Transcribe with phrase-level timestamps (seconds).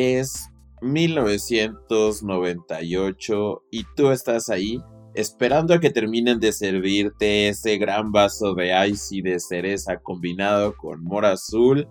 [0.00, 0.48] Es
[0.80, 4.80] 1998 y tú estás ahí
[5.14, 10.76] esperando a que terminen de servirte ese gran vaso de ice y de cereza combinado
[10.76, 11.88] con mora azul,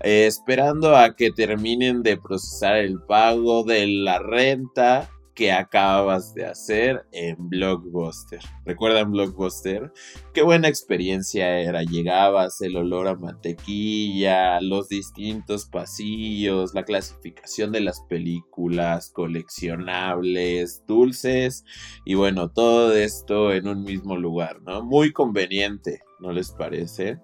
[0.00, 5.10] eh, esperando a que terminen de procesar el pago de la renta
[5.40, 8.40] que acabas de hacer en Blockbuster.
[8.66, 9.90] ¿Recuerdan Blockbuster?
[10.34, 11.82] Qué buena experiencia era.
[11.82, 21.64] Llegabas, el olor a mantequilla, los distintos pasillos, la clasificación de las películas, coleccionables, dulces
[22.04, 24.82] y bueno, todo esto en un mismo lugar, ¿no?
[24.82, 27.18] Muy conveniente, ¿no les parece?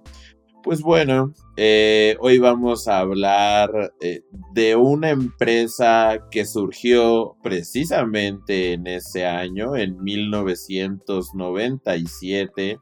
[0.63, 8.89] Pues bueno, eh, hoy vamos a hablar eh, de una empresa que surgió precisamente en
[8.89, 12.81] ese año, en 1997,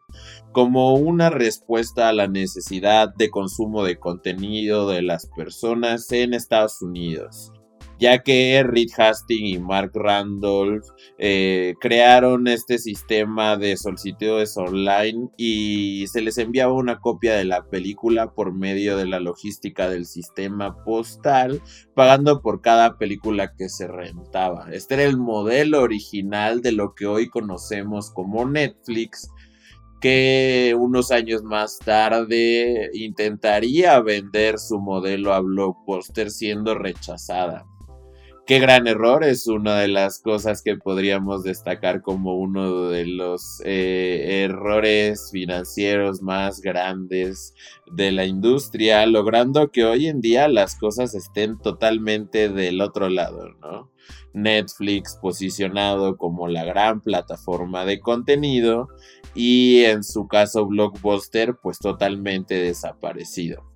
[0.52, 6.80] como una respuesta a la necesidad de consumo de contenido de las personas en Estados
[6.80, 7.52] Unidos
[7.98, 10.84] ya que Reed Hastings y Mark Randolph
[11.18, 17.64] eh, crearon este sistema de solicitudes online y se les enviaba una copia de la
[17.64, 21.62] película por medio de la logística del sistema postal,
[21.94, 24.68] pagando por cada película que se rentaba.
[24.72, 29.28] Este era el modelo original de lo que hoy conocemos como Netflix
[30.00, 37.64] que unos años más tarde intentaría vender su modelo a Blockbuster siendo rechazada.
[38.46, 43.62] Qué gran error, es una de las cosas que podríamos destacar como uno de los
[43.64, 47.54] eh, errores financieros más grandes
[47.90, 53.48] de la industria, logrando que hoy en día las cosas estén totalmente del otro lado,
[53.62, 53.90] ¿no?
[54.34, 58.88] Netflix posicionado como la gran plataforma de contenido
[59.34, 63.73] y en su caso Blockbuster pues totalmente desaparecido.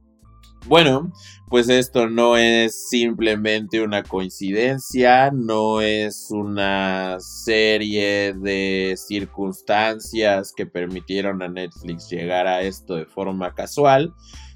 [0.69, 1.11] Bueno,
[1.49, 11.41] pues esto no es simplemente una coincidencia, no es una serie de circunstancias que permitieron
[11.41, 14.13] a Netflix llegar a esto de forma casual,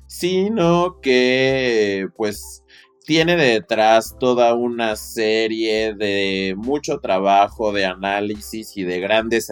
[0.06, 2.62] sino que pues
[3.04, 9.50] tiene detrás toda una serie de mucho trabajo de análisis y de grandes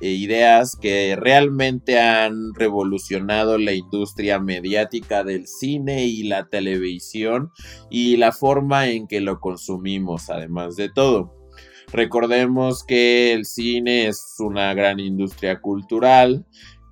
[0.00, 7.50] ideas que realmente han revolucionado la industria mediática del cine y la televisión
[7.90, 11.34] y la forma en que lo consumimos además de todo.
[11.92, 16.44] Recordemos que el cine es una gran industria cultural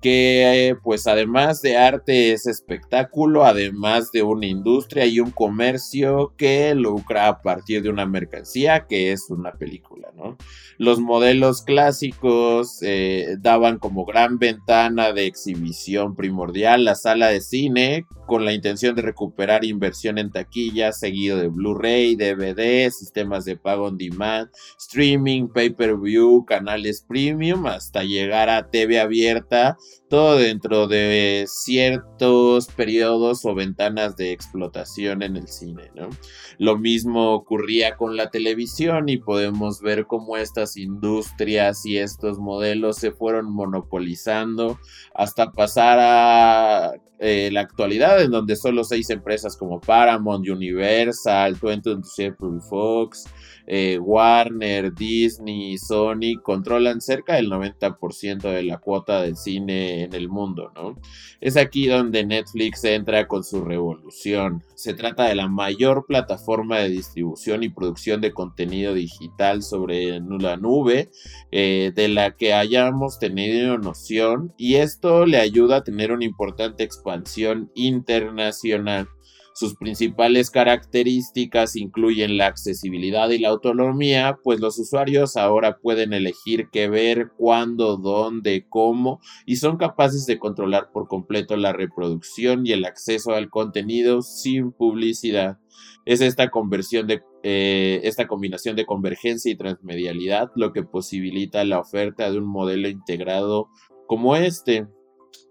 [0.03, 6.75] que pues además de arte es espectáculo, además de una industria y un comercio que
[6.75, 10.37] lucra a partir de una mercancía que es una película, ¿no?
[10.77, 18.05] Los modelos clásicos eh, daban como gran ventana de exhibición primordial la sala de cine
[18.25, 23.85] con la intención de recuperar inversión en taquilla, seguido de Blu-ray, DVD, sistemas de pago
[23.85, 24.49] on demand,
[24.79, 29.77] streaming, pay-per-view, canales premium, hasta llegar a TV abierta,
[30.09, 36.09] todo dentro de ciertos periodos o ventanas de explotación en el cine, ¿no?
[36.57, 42.97] Lo mismo ocurría con la televisión y podemos ver cómo estas industrias y estos modelos
[42.97, 44.79] se fueron monopolizando
[45.15, 52.03] hasta pasar a eh, la actualidad, en donde solo seis empresas como Paramount, Universal, 20th
[52.03, 53.25] Century Fox,
[53.65, 60.29] eh, Warner, Disney, Sony controlan cerca del 90% de la cuota del cine en el
[60.29, 60.99] mundo, ¿no?
[61.39, 64.63] Es aquí donde Netflix entra con su revolución.
[64.75, 70.57] Se trata de la mayor plataforma de distribución y producción de contenido digital sobre la
[70.57, 71.09] nube
[71.51, 76.83] eh, de la que hayamos tenido noción y esto le ayuda a tener una importante
[76.83, 79.07] expansión internacional.
[79.53, 86.69] Sus principales características incluyen la accesibilidad y la autonomía, pues los usuarios ahora pueden elegir
[86.71, 92.71] qué ver, cuándo, dónde, cómo, y son capaces de controlar por completo la reproducción y
[92.71, 95.59] el acceso al contenido sin publicidad.
[96.05, 101.79] Es esta conversión de eh, esta combinación de convergencia y transmedialidad lo que posibilita la
[101.79, 103.69] oferta de un modelo integrado
[104.07, 104.87] como este.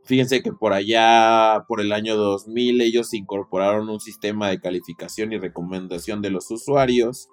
[0.04, 5.38] Fíjense que por allá, por el año 2000, ellos incorporaron un sistema de calificación y
[5.38, 7.28] recomendación de los usuarios.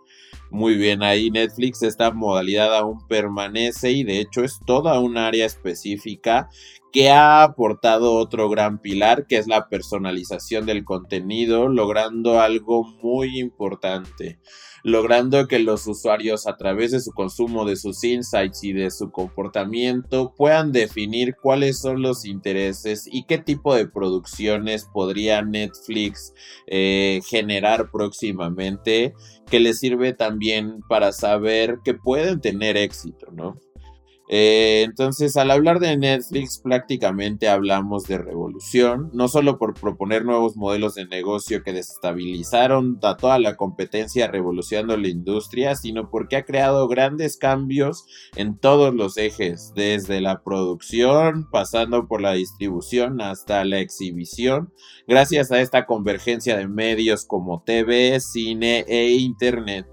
[0.51, 5.45] Muy bien, ahí Netflix, esta modalidad aún permanece y de hecho es toda un área
[5.45, 6.49] específica
[6.91, 13.39] que ha aportado otro gran pilar que es la personalización del contenido, logrando algo muy
[13.39, 14.39] importante
[14.83, 19.11] logrando que los usuarios a través de su consumo, de sus insights y de su
[19.11, 26.33] comportamiento puedan definir cuáles son los intereses y qué tipo de producciones podría Netflix
[26.67, 29.13] eh, generar próximamente
[29.49, 33.57] que les sirve también para saber que pueden tener éxito, ¿no?
[34.31, 40.55] Eh, entonces, al hablar de Netflix, prácticamente hablamos de revolución, no solo por proponer nuevos
[40.55, 46.45] modelos de negocio que desestabilizaron a toda la competencia revolucionando la industria, sino porque ha
[46.45, 48.05] creado grandes cambios
[48.35, 54.71] en todos los ejes, desde la producción, pasando por la distribución hasta la exhibición,
[55.07, 59.87] gracias a esta convergencia de medios como TV, cine e Internet.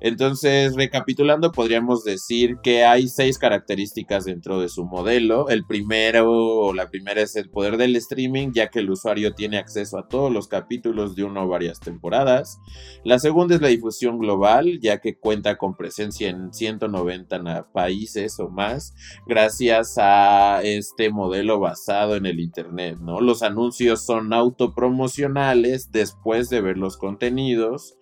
[0.00, 3.67] Entonces, recapitulando, podríamos decir que hay seis características
[4.24, 5.48] dentro de su modelo.
[5.48, 9.98] El primero la primera es el poder del streaming, ya que el usuario tiene acceso
[9.98, 12.60] a todos los capítulos de una o varias temporadas.
[13.04, 18.48] La segunda es la difusión global, ya que cuenta con presencia en 190 países o
[18.48, 18.94] más,
[19.26, 22.98] gracias a este modelo basado en el Internet.
[23.20, 27.96] Los anuncios son autopromocionales después de ver los contenidos.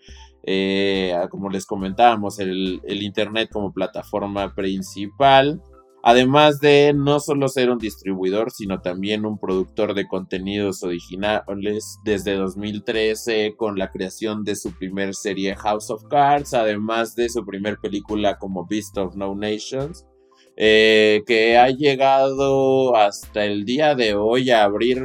[0.48, 5.60] Eh, como les comentábamos, el, Internet como plataforma principal.
[6.04, 12.34] Además de no solo ser un distribuidor, sino también un productor de contenidos originales desde
[12.34, 17.78] 2013 con la creación de su primer serie House of Cards, además de su primer
[17.78, 20.06] película como Beast of No Nations,
[20.56, 25.02] eh, que ha llegado hasta el día de hoy a abrir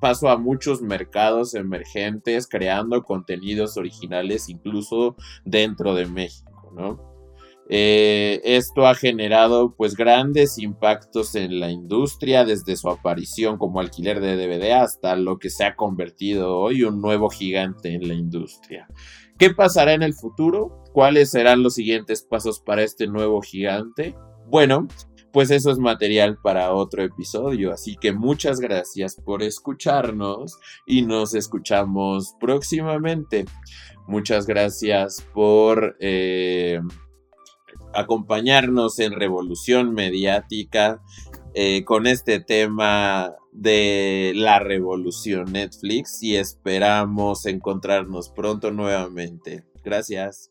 [0.00, 7.10] paso a muchos mercados emergentes creando contenidos originales incluso dentro de México, ¿no?
[7.72, 14.20] Eh, esto ha generado pues grandes impactos en la industria desde su aparición como alquiler
[14.20, 18.88] de DVD hasta lo que se ha convertido hoy un nuevo gigante en la industria.
[19.38, 20.82] ¿Qué pasará en el futuro?
[20.92, 24.16] ¿Cuáles serán los siguientes pasos para este nuevo gigante?
[24.48, 24.88] Bueno,
[25.32, 27.72] pues eso es material para otro episodio.
[27.72, 33.44] Así que muchas gracias por escucharnos y nos escuchamos próximamente.
[34.06, 36.80] Muchas gracias por eh,
[37.94, 41.00] acompañarnos en Revolución Mediática
[41.54, 49.64] eh, con este tema de la revolución Netflix y esperamos encontrarnos pronto nuevamente.
[49.82, 50.49] Gracias.